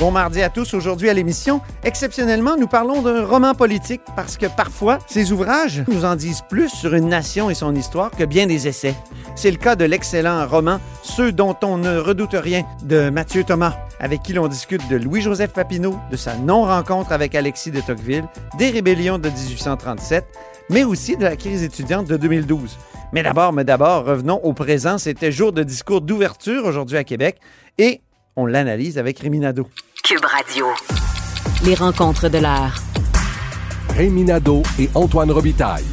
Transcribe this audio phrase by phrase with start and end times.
[0.00, 0.72] Bon mardi à tous.
[0.72, 6.06] Aujourd'hui à l'émission, exceptionnellement, nous parlons d'un roman politique parce que parfois, ces ouvrages nous
[6.06, 8.94] en disent plus sur une nation et son histoire que bien des essais.
[9.36, 13.76] C'est le cas de l'excellent roman Ceux dont on ne redoute rien de Mathieu Thomas,
[13.98, 18.24] avec qui l'on discute de Louis-Joseph Papineau, de sa non-rencontre avec Alexis de Tocqueville,
[18.56, 20.24] des rébellions de 1837,
[20.70, 22.78] mais aussi de la crise étudiante de 2012.
[23.12, 24.96] Mais d'abord, mais d'abord, revenons au présent.
[24.96, 27.36] C'était jour de discours d'ouverture aujourd'hui à Québec
[27.76, 28.00] et
[28.34, 29.68] on l'analyse avec Rémi Nadeau.
[30.10, 30.66] Cube Radio.
[31.64, 32.74] Les rencontres de l'heure.
[33.90, 35.84] Rémi Nadeau et Antoine Robitaille.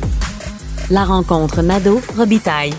[0.89, 2.73] La rencontre Nadeau-Robitaille.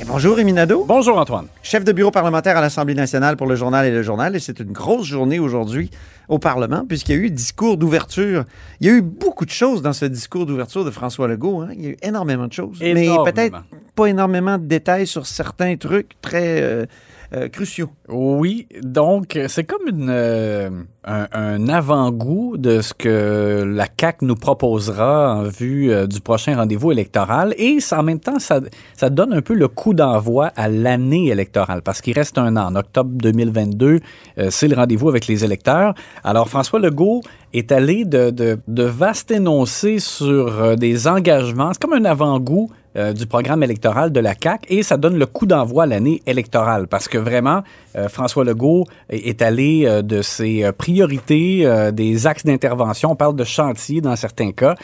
[0.00, 0.84] Et bonjour Rémi Nadeau.
[0.88, 1.46] Bonjour Antoine.
[1.62, 4.34] Chef de bureau parlementaire à l'Assemblée nationale pour le journal et le journal.
[4.34, 5.92] Et c'est une grosse journée aujourd'hui
[6.28, 8.42] au Parlement puisqu'il y a eu discours d'ouverture.
[8.80, 11.60] Il y a eu beaucoup de choses dans ce discours d'ouverture de François Legault.
[11.60, 11.68] hein.
[11.74, 12.78] Il y a eu énormément de choses.
[12.80, 13.24] Énormément.
[13.24, 13.56] Mais peut-être
[13.94, 16.86] pas énormément de détails sur certains trucs très euh,
[17.34, 17.90] euh, cruciaux.
[18.08, 20.68] Oui, donc c'est comme euh,
[21.04, 26.56] un, un avant-goût de ce que la CAQ nous proposera en vue euh, du prochain
[26.56, 28.60] rendez-vous électoral et en même temps, ça,
[28.96, 32.66] ça donne un peu le coup d'envoi à l'année électorale parce qu'il reste un an.
[32.66, 34.00] En octobre 2022,
[34.38, 35.94] euh, c'est le rendez-vous avec les électeurs.
[36.24, 37.22] Alors François Legault
[37.54, 41.72] est allé de, de, de vastes énoncés sur des engagements.
[41.72, 45.24] C'est comme un avant-goût euh, du programme électoral de la CAQ et ça donne le
[45.24, 47.62] coup d'envoi à l'année électorale parce que vraiment,
[47.96, 53.44] euh, François Legault est, allé euh, de ses priorités, des axes d'intervention, on parle de
[53.44, 54.74] chantiers dans certains cas,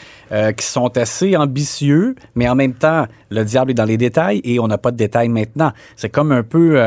[0.57, 4.59] qui sont assez ambitieux, mais en même temps, le diable est dans les détails et
[4.59, 5.71] on n'a pas de détails maintenant.
[5.95, 6.79] C'est comme un peu...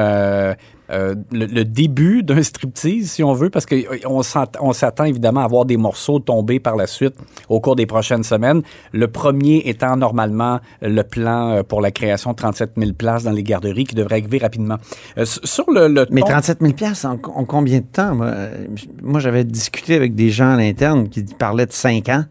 [0.92, 5.48] euh, euh, le, le début d'un striptease, si on veut, parce qu'on s'attend évidemment à
[5.48, 7.14] voir des morceaux tomber par la suite
[7.48, 8.62] au cours des prochaines semaines.
[8.92, 13.30] Le premier étant normalement le plan euh, pour la création de 37 000 places dans
[13.32, 14.76] les garderies qui devrait arriver rapidement.
[15.18, 17.08] Euh, sur le, le Mais ton- 37 000 en,
[17.40, 18.14] en combien de temps?
[18.14, 18.66] Moi, Euh,
[19.02, 22.24] moi, j'avais discuté avec des gens à l'interne qui parlaient de 5 ans.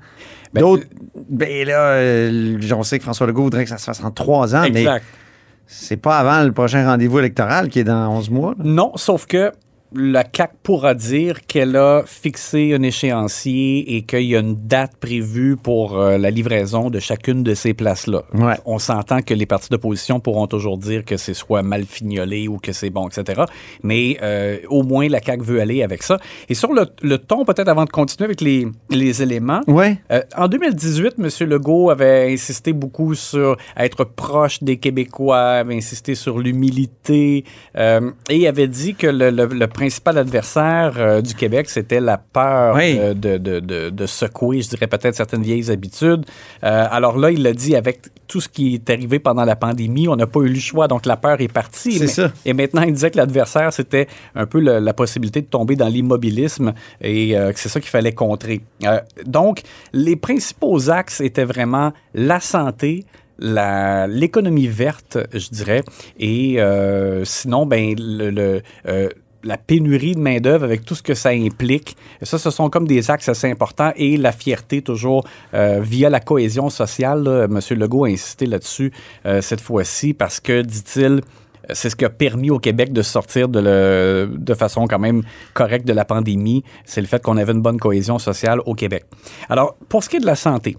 [0.54, 0.84] Ben, D'autres,
[1.30, 4.56] ben là, euh, on sait que François Legault voudrait que ça se fasse en 3
[4.56, 5.06] ans, mais Exact.
[5.74, 8.56] C'est pas avant le prochain rendez-vous électoral qui est dans 11 mois.
[8.62, 9.52] Non, sauf que
[9.94, 14.96] la CAC pourra dire qu'elle a fixé un échéancier et qu'il y a une date
[15.00, 18.24] prévue pour euh, la livraison de chacune de ces places-là.
[18.34, 18.54] Ouais.
[18.66, 22.58] On s'entend que les partis d'opposition pourront toujours dire que c'est soit mal fignolé ou
[22.58, 23.44] que c'est bon, etc.
[23.84, 26.20] Mais euh, au moins, la CAC veut aller avec ça.
[26.50, 29.98] Et sur le, le ton, peut-être avant de continuer avec les, les éléments, Ouais.
[30.12, 31.50] euh, en 2018, M.
[31.50, 37.44] Legault avait insisté beaucoup sur être proche des Québécois, avait insisté sur l'humilité
[38.30, 42.76] et avait dit que le, le- le principal adversaire euh, du Québec, c'était la peur
[42.76, 42.98] Oui.
[43.00, 46.24] euh, de, de- de- de secouer, je dirais peut-être certaines vieilles habitudes.
[46.64, 50.08] Euh, alors là, il l'a dit avec tout ce qui est arrivé pendant la pandémie,
[50.08, 51.94] on n'a pas eu le choix, donc la peur est partie.
[51.98, 52.32] C'est ça.
[52.46, 55.88] et maintenant, il disait que l'adversaire, c'était un peu le- la possibilité de tomber dans
[55.88, 58.62] l'immobilisme et que c'est ça qu'il fallait contrer.
[59.26, 59.62] Donc,
[59.94, 63.06] les principaux axes étaient vraiment la santé,
[63.40, 65.84] l'économie verte, je dirais,
[66.20, 69.10] et euh, sinon, ben, le, le, euh,
[69.44, 71.98] la pénurie de main-d'œuvre avec tout ce que ça implique.
[72.22, 76.20] Ça, ce sont comme des axes assez importants et la fierté toujours euh, via la
[76.20, 77.24] cohésion sociale.
[77.24, 77.48] là.
[77.48, 78.92] Monsieur Legault a insisté là-dessus
[79.26, 81.22] euh, cette fois-ci parce que, dit-il,
[81.74, 85.22] c'est ce qui a permis au Québec de sortir de façon quand même
[85.54, 86.64] correcte de la pandémie.
[86.86, 89.06] C'est le fait qu'on avait une bonne cohésion sociale au Québec.
[89.48, 90.76] Alors, pour ce qui est de la santé,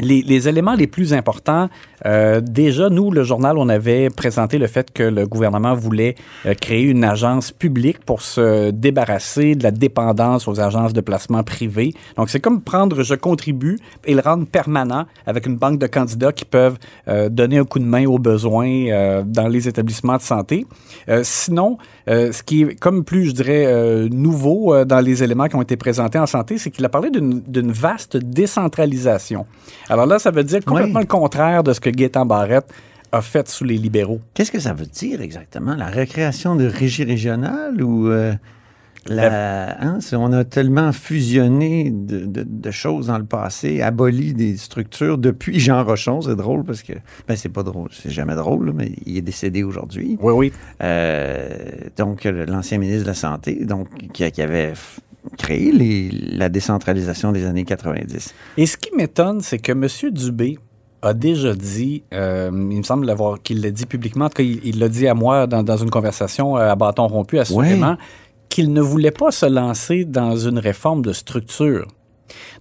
[0.00, 1.68] les, les éléments les plus importants,
[2.06, 6.14] euh, déjà, nous, le journal, on avait présenté le fait que le gouvernement voulait
[6.46, 11.42] euh, créer une agence publique pour se débarrasser de la dépendance aux agences de placement
[11.42, 11.92] privées.
[12.16, 16.32] Donc, c'est comme prendre je contribue et le rendre permanent avec une banque de candidats
[16.32, 16.78] qui peuvent
[17.08, 20.66] euh, donner un coup de main aux besoins euh, dans les établissements de santé.
[21.08, 25.62] Euh, sinon, ce qui est comme plus, je dirais, nouveau dans les éléments qui ont
[25.62, 29.46] été présentés en santé, c'est qu'il a parlé d'une vaste décentralisation.
[29.90, 31.04] Alors là, ça veut dire complètement Oui.
[31.04, 32.72] le contraire de ce que Gaétan Barrette
[33.12, 34.20] a fait sous les libéraux.
[34.34, 35.74] Qu'est-ce que ça veut dire exactement?
[35.74, 38.32] La recréation de régie régionale ou euh,
[39.06, 44.56] la, hein, on a tellement fusionné de, de- de choses dans le passé, aboli des
[44.56, 46.20] structures depuis Jean Rochon.
[46.20, 46.92] C'est drôle parce que,
[47.26, 50.16] ben c'est pas drôle, c'est jamais drôle, mais il est décédé aujourd'hui.
[50.20, 50.52] Oui, oui.
[50.82, 51.48] Euh,
[51.96, 54.74] donc, l'ancien ministre de la Santé, donc, qui, qui avait
[55.38, 58.34] créé les- la décentralisation des années 90.
[58.56, 59.86] Et ce qui m'étonne, c'est que M.
[60.12, 60.58] Dubé
[61.02, 64.42] a déjà dit, euh, il me semble l'avoir qu'il l'a dit publiquement, en tout cas,
[64.42, 67.96] il l'a dit à moi dans, dans une conversation euh, à bâton rompu, assurément,
[68.48, 71.86] qu'il ne voulait pas se lancer dans une réforme de structure.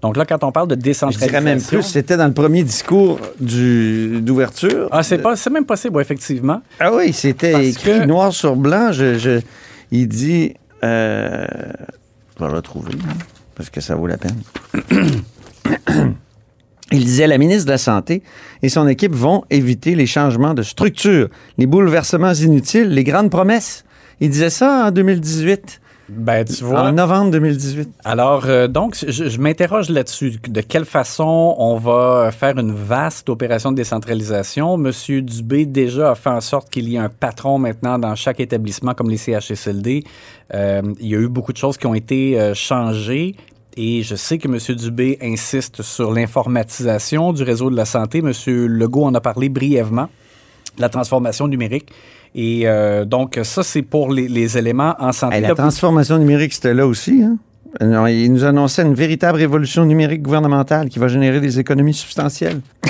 [0.02, 1.28] Donc là, quand on parle de Je décentralisation...
[1.40, 4.88] dirais même plus, c'était dans le premier discours d'ouverture.
[4.92, 6.62] Ah, c'est pas, c'est même possible, ouais, effectivement.
[6.80, 8.92] Ah oui, c'était écrit que- noir sur blanc.
[8.92, 9.42] Je, je-
[9.92, 10.54] il dit.
[10.84, 11.46] Euh,
[12.47, 13.13] retrouver, hein,
[13.56, 14.41] parce que ça vaut la peine.
[16.91, 18.24] Il disait la ministre de la Santé
[18.63, 23.86] et son équipe vont éviter les changements de structure, les bouleversements inutiles, les grandes promesses.
[24.21, 26.82] Il disait ça en 2018, Ben, tu vois.
[26.82, 27.90] en novembre 2018.
[28.04, 30.40] Alors, euh, donc, je, je m'interroge là-dessus.
[30.48, 34.78] De quelle façon on va faire une vaste opération de décentralisation?
[34.78, 38.40] Monsieur Dubé déjà a fait en sorte qu'il y ait un patron maintenant dans chaque
[38.40, 40.04] établissement comme les CHSLD.
[40.54, 43.36] Euh, il y a eu beaucoup de choses qui ont été euh, changées.
[43.78, 44.58] Et je sais que M.
[44.76, 48.20] Dubé insiste sur l'informatisation du réseau de la santé.
[48.20, 48.34] M.
[48.48, 50.10] Legault en a parlé brièvement,
[50.78, 51.92] la transformation numérique.
[52.36, 55.38] Et euh, donc, ça, c'est pour les, les éléments en santé.
[55.38, 57.24] Hey, la transformation numérique, c'était là aussi.
[57.24, 57.38] Hein?
[57.81, 62.62] Non, il nous annonçait une véritable révolution numérique gouvernementale qui va générer des économies substantielles.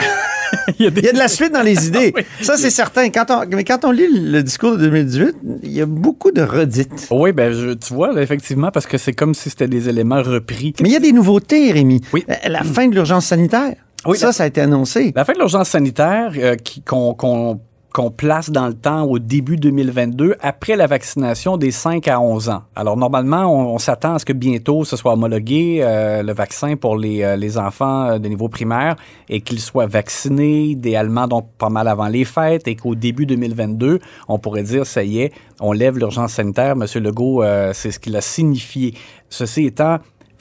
[0.80, 2.14] il y a des- Il y a de la suite dans les idées.
[2.16, 2.22] Oui.
[2.42, 3.10] Ça, c'est certain.
[3.10, 6.42] Quand on, mais quand on lit le discours de 2018, il y a beaucoup de
[6.42, 7.08] redites.
[7.12, 10.22] Oui, ben je- tu vois, là, effectivement, parce que c'est comme si c'était des éléments
[10.24, 10.74] repris.
[10.82, 12.02] Mais il y a des nouveautés, Rémi.
[12.14, 12.24] Oui.
[12.28, 13.76] La, la fin de l'urgence sanitaire.
[14.06, 15.12] Oui, ça, la- ça a été annoncé.
[15.14, 17.60] La fin de l'urgence sanitaire euh, qui- qu'on qu'on-
[18.00, 22.48] qu'on place dans le temps au début 2022, après la vaccination des 5 à 11
[22.48, 22.62] ans.
[22.74, 26.96] Alors, normalement, on, s'attend à ce que bientôt ce soit homologué, euh, le vaccin pour
[26.96, 28.96] les, euh, les enfants euh, de niveau primaire,
[29.28, 34.00] et qu'ils soient vaccinés, idéalement, donc pas mal avant les fêtes, et qu'au début 2022,
[34.30, 36.78] on pourrait dire, ça y est, on lève l'urgence sanitaire.
[36.78, 37.44] Monsieur Legault,
[37.74, 38.94] c'est ce qu'il a signifié.
[39.28, 39.98] Ceci étant,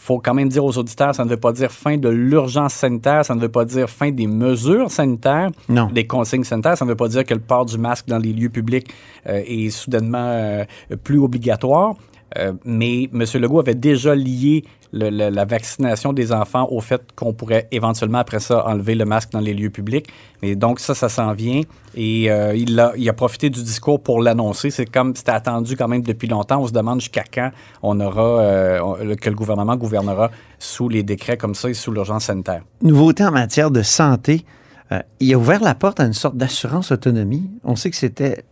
[0.08, 3.26] faut quand même dire aux auditeurs, ça ne veut pas dire fin de l'urgence sanitaire,
[3.26, 5.90] ça ne veut pas dire fin des mesures sanitaires, Non.
[5.92, 8.32] des consignes sanitaires, ça ne veut pas dire que le port du masque dans les
[8.32, 8.88] lieux publics
[9.26, 10.64] euh, est soudainement euh,
[11.04, 11.94] plus obligatoire.
[12.38, 13.24] Euh, mais M.
[13.34, 18.18] Legault avait déjà lié le- le- la vaccination des enfants au fait qu'on pourrait éventuellement,
[18.18, 20.06] après ça, enlever le masque dans les lieux publics.
[20.42, 21.60] Et donc, ça, ça s'en vient.
[21.94, 24.70] Et euh, il, a, il a profité du discours pour l'annoncer.
[24.70, 26.60] C'est comme c'était attendu quand même depuis longtemps.
[26.62, 27.50] On se demande jusqu'à quand
[27.82, 32.24] on aura, euh, que le gouvernement gouvernera sous les décrets comme ça et sous l'urgence
[32.24, 32.62] sanitaire.
[32.82, 34.44] Nouveauté en matière de santé.
[34.90, 37.50] Euh, il a ouvert la porte à une sorte d'assurance autonomie.
[37.62, 38.44] On sait que c'était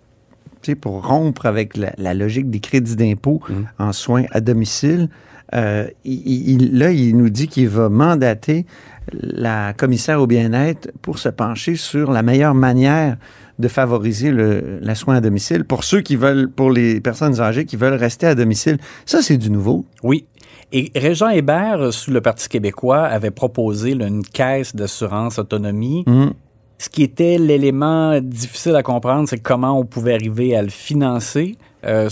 [0.81, 3.41] pour rompre avec la, la logique des crédits d'impôt
[3.79, 5.09] en soins à domicile.
[5.55, 8.67] Euh, il- il- là, il nous dit qu'il va mandater
[9.13, 13.17] la commissaire au bien-être pour se pencher sur la meilleure manière
[13.59, 17.65] de favoriser le, la soin à domicile pour ceux qui veulent, pour les personnes âgées
[17.65, 18.79] qui veulent rester à domicile.
[19.07, 19.87] Ça, c'est du nouveau.
[20.03, 20.27] Oui.
[20.73, 26.03] Et Régent Hébert, sous le Parti québécois, avait proposé là, une caisse d'assurance autonomie.
[26.09, 26.33] Mhm.
[26.79, 31.57] Ce qui était l'élément difficile à comprendre, c'est comment on pouvait arriver à le financer
[31.87, 32.09] euh,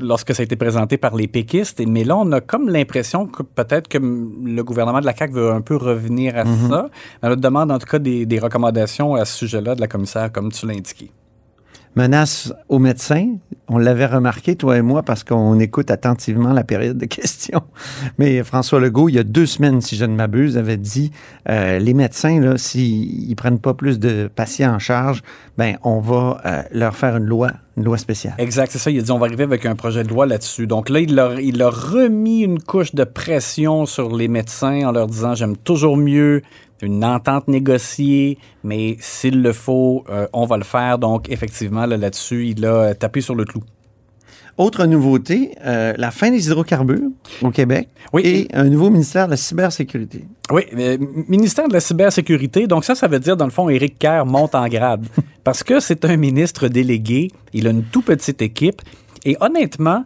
[0.00, 1.82] lorsque ça a été présenté par les péquistes.
[1.86, 5.50] Mais là, on a comme l'impression que peut-être que le gouvernement de la CAQ veut
[5.50, 6.88] un peu revenir à ça.
[7.22, 10.52] On demande en tout cas des, des recommandations à ce sujet-là de la commissaire, comme
[10.52, 11.10] tu l'as indiqué.
[11.96, 13.36] Menace aux médecins.
[13.68, 17.62] On l'avait remarqué, toi et moi, parce qu'on écoute attentivement la période de questions.
[18.18, 21.10] Mais François Legault, il y a deux semaines, si je ne m'abuse, avait dit
[21.48, 25.22] euh, les médecins, là, s'ils ne prennent pas plus de patients en charge,
[25.56, 28.34] ben on va euh, leur faire une loi, une loi spéciale.
[28.36, 28.90] Exact, c'est ça.
[28.90, 30.66] Il a dit on va arriver avec un projet de loi là-dessus.
[30.66, 35.06] Donc là, il a, il remis une couche de pression sur les médecins en leur
[35.06, 36.42] disant j'aime toujours mieux
[36.82, 40.98] une entente négociée, mais s'il le faut, euh, on va le faire.
[40.98, 43.62] Donc effectivement, là, là-dessus, il a tapé sur le clou.
[44.58, 47.10] Autre nouveauté, euh, la fin des hydrocarbures
[47.42, 48.22] au Québec Oui.
[48.24, 50.24] et un nouveau ministère de la cybersécurité.
[50.50, 50.96] Oui, euh,
[51.28, 52.66] ministère de la cybersécurité.
[52.66, 55.06] Donc ça, ça veut dire, dans le fond, Éric Kerr monte en grade.
[55.44, 58.80] Parce que c'est un ministre délégué, il a une tout petite équipe.
[59.26, 60.04] Et honnêtement,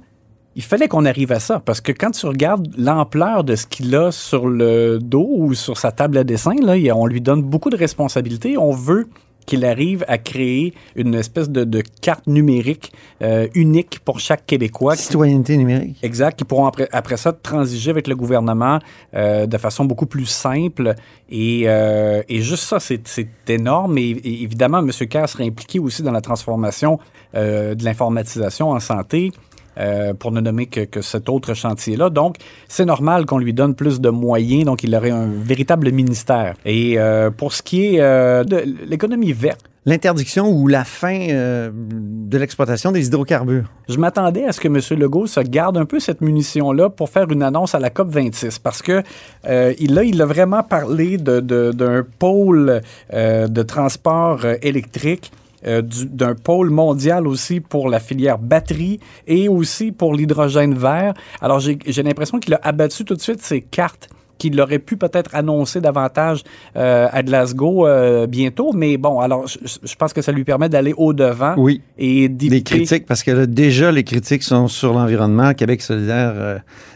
[0.56, 1.60] il fallait qu'on arrive à ça.
[1.64, 5.78] Parce que quand tu regardes l'ampleur de ce qu'il a sur le dos ou sur
[5.78, 8.56] sa table à dessin, là, on lui donne beaucoup de responsabilités.
[8.58, 9.08] On veut
[9.46, 12.92] qu'il arrive à créer une espèce de, de carte numérique
[13.22, 14.94] euh, unique pour chaque Québécois.
[14.96, 15.96] qui- Citoyenneté numérique.
[16.02, 18.78] Exact, qui pourront après, après ça transiger avec le gouvernement
[19.14, 20.94] euh, de façon beaucoup plus simple.
[21.30, 23.02] Et, euh, et juste ça, c'est
[23.48, 23.96] énorme.
[23.98, 24.90] Et, et évidemment, M.
[25.08, 26.98] Kerr sera impliqué aussi dans la transformation
[27.32, 29.30] de l'informatisation en santé.
[29.78, 32.10] Euh, pour ne nommer que, que cet autre chantier-là.
[32.10, 32.36] Donc,
[32.68, 36.54] c'est normal qu'on lui donne plus de moyens, donc il aurait un véritable ministère.
[36.64, 41.70] Et euh, pour ce qui est euh, de l'économie verte, l'interdiction ou la fin euh,
[41.74, 43.64] de l'exploitation des hydrocarbures.
[43.88, 44.78] Je m'attendais à ce que M.
[45.00, 48.58] Legault se garde un peu cette munition-là pour faire une annonce à la COP 26
[48.58, 49.02] parce que
[49.48, 52.82] euh, il, là, il a vraiment parlé de- de- d'un pôle
[53.14, 55.32] euh, de transport électrique.
[55.66, 61.14] Euh, du- d'un pôle mondial aussi pour la filière batterie et aussi pour l'hydrogène vert.
[61.40, 65.34] Alors, j'ai l'impression qu'il a abattu tout de suite ses cartes qu'il aurait pu peut-être
[65.34, 68.72] annoncer davantage euh, à Glasgow euh, bientôt.
[68.72, 71.82] Mais bon, alors, je, je pense que ça lui permet d'aller au-devant Oui.
[71.98, 75.52] et Des critiques, parce que là, déjà, les critiques sont sur l'environnement.
[75.52, 76.32] Québec solidaire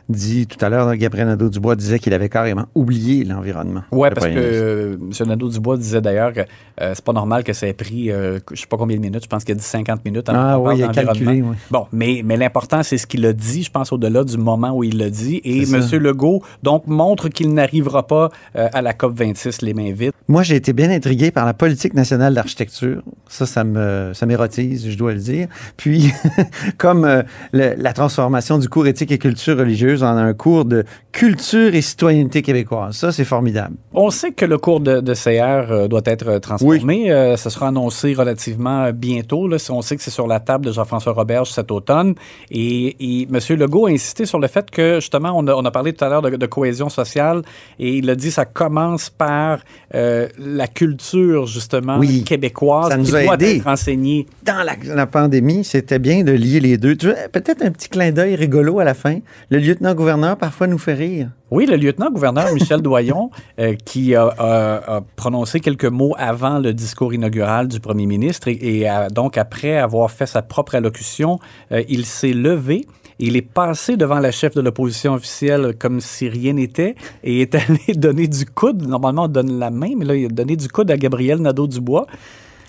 [0.08, 3.82] dit tout à l'heure, Gabriel Nadeau-Dubois disait qu'il avait carrément oublié l'environnement.
[3.92, 5.28] Le parce que euh, M.
[5.28, 6.40] Nadeau-Dubois disait d'ailleurs que
[6.80, 9.22] euh, c'est pas normal que ça ait pris, euh, je sais pas combien de minutes,
[9.24, 10.26] je pense qu'il a dit 50 minutes.
[10.28, 11.56] Ah oui, il a calculé, oui.
[11.70, 14.84] Bon, mais, mais l'important, c'est ce qu'il a dit, je pense, au-delà du moment où
[14.84, 15.40] il l'a dit.
[15.44, 15.80] Et M.
[15.92, 20.12] Legault, donc, montre qu'il n'arrivera pas euh, à la COP26 les mains vides.
[20.28, 23.02] Moi, j'ai été bien intrigué par la politique nationale d'architecture.
[23.28, 25.48] Ça, ça me, ça m'érotise, je dois le dire.
[25.76, 26.10] Puis,
[26.78, 30.84] comme euh, le- la transformation du cours éthique et culture religieuse en un cours de
[31.12, 32.96] culture et citoyenneté québécoise.
[32.96, 33.76] Ça, c'est formidable.
[33.92, 37.12] On sait que le cours de, de CR euh, doit être euh, transformé.
[37.12, 39.46] Euh, ça sera annoncé relativement bientôt.
[39.46, 39.58] Là.
[39.70, 42.14] On sait que c'est sur la table de Jean-François Roberge cet automne.
[42.50, 43.38] Et, et M.
[43.58, 46.08] Legault a insisté sur le fait que, justement, on a, on a parlé tout à
[46.08, 47.42] l'heure de, de cohésion sociale
[47.78, 49.60] et il a dit que ça commence par
[49.94, 52.24] euh, la culture, justement, Oui.
[52.24, 53.56] québécoise Ça nous qui a doit aidés.
[53.58, 54.26] être enseignée.
[54.42, 56.96] Dans la, la pandémie, c'était bien de lier les deux.
[56.96, 59.18] Peut-être un petit clin d'œil rigolo à la fin.
[59.50, 61.28] Le lieutenant-gouverneur parfois nous fait rire.
[61.50, 67.68] Oui, le lieutenant-gouverneur Michel Doyon, euh, qui a, prononcé quelques mots avant le discours inaugural
[67.68, 71.38] du premier ministre et, donc après avoir fait sa propre allocution,
[71.70, 72.86] euh, il s'est levé.
[73.18, 77.54] Il est passé devant la chef de l'opposition officielle comme si rien n'était et est
[77.54, 78.88] allé donner du coude.
[78.88, 82.06] Normalement, on donne la main, mais là, il a donné du coude à Gabriel Nadeau-Dubois.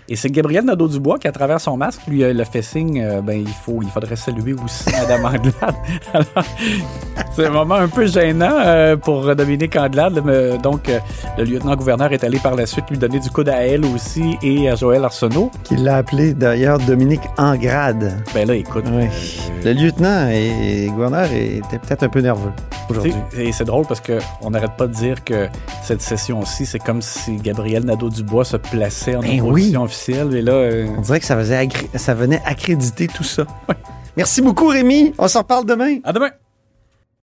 [0.07, 3.21] Et c'est Gabriel Nadeau-Dubois qui, à travers son masque, lui euh, le fait signe, euh,
[3.21, 5.75] ben, il, faut, il faudrait saluer aussi Madame Anglade.
[6.13, 6.45] Alors,
[7.31, 10.21] c'est un moment un peu gênant euh, pour Dominique Anglade.
[10.23, 10.99] mais, donc, euh,
[11.39, 14.69] le lieutenant-gouverneur est allé par la suite lui donner du coude à elle aussi et
[14.69, 15.51] à Joël Arsenault.
[15.63, 18.23] Qu'il l'a appelé d'ailleurs Dominique Angrade.
[18.33, 18.85] Ben là, écoute.
[18.91, 19.07] Oui.
[19.63, 22.51] Le lieutenant et gouverneur était peut-être un peu nerveux
[22.89, 23.13] aujourd'hui.
[23.37, 25.47] Et c'est drôle parce qu'on n'arrête pas de dire que
[25.83, 30.35] cette session-ci, c'est comme si Gabriel Nadeau-Dubois se plaçait en Ben opposition officielle.
[30.35, 33.45] Et là, euh, On dirait que ça, faisait ça venait accréditer tout ça.
[34.17, 35.13] Merci beaucoup, Rémi.
[35.17, 35.97] On s'en reparle demain.
[36.03, 36.29] à demain!